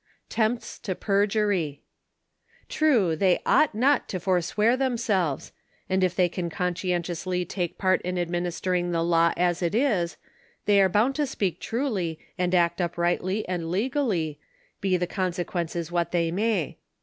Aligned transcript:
TEMPTS 0.29 0.79
TO 0.79 0.95
PERJURY. 0.95 1.83
True, 2.69 3.15
they 3.15 3.39
ought 3.45 3.75
not 3.75 4.09
to 4.09 4.19
forswear 4.19 4.75
themselves, 4.75 5.51
and 5.87 6.03
if 6.03 6.15
they 6.15 6.27
can 6.27 6.49
conscientiously 6.49 7.45
take 7.45 7.77
part 7.77 8.01
in 8.01 8.17
administering 8.17 8.89
the 8.89 9.03
law 9.03 9.31
as 9.37 9.61
it 9.61 9.75
is, 9.75 10.17
they 10.65 10.81
am 10.81 10.91
bound 10.91 11.13
to 11.13 11.27
speak 11.27 11.59
truly 11.59 12.17
and 12.35 12.55
act 12.55 12.81
uprightly 12.81 13.47
and 13.47 13.69
legally, 13.69 14.39
be 14.79 14.97
the 14.97 15.05
conse 15.05 15.45
quences 15.45 15.91
what 15.91 16.11
they 16.11 16.31
may. 16.31 16.79